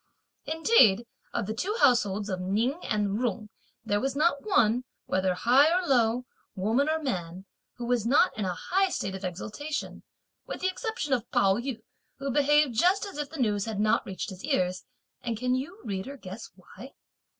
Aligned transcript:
Indeed, 0.47 1.05
of 1.31 1.45
the 1.45 1.53
two 1.53 1.77
households 1.79 2.27
of 2.27 2.41
Ning 2.41 2.79
and 2.87 3.21
Jung, 3.21 3.49
there 3.85 3.99
was 3.99 4.15
not 4.15 4.43
one, 4.43 4.83
whether 5.05 5.35
high 5.35 5.71
or 5.71 5.83
low, 5.85 6.25
woman 6.55 6.89
or 6.89 6.97
man, 6.97 7.45
who 7.75 7.85
was 7.85 8.03
not 8.03 8.35
in 8.35 8.43
a 8.43 8.55
high 8.55 8.89
state 8.89 9.13
of 9.13 9.23
exultation, 9.23 10.01
with 10.47 10.61
the 10.61 10.69
exception 10.69 11.13
of 11.13 11.29
Pao 11.29 11.57
yü, 11.57 11.83
who 12.17 12.31
behaved 12.31 12.73
just 12.73 13.05
as 13.05 13.19
if 13.19 13.29
the 13.29 13.37
news 13.39 13.65
had 13.65 13.79
not 13.79 14.03
reached 14.03 14.31
his 14.31 14.43
ears; 14.43 14.85
and 15.21 15.37
can 15.37 15.53
you, 15.53 15.77
reader, 15.83 16.17
guess 16.17 16.49
why? 16.55 16.93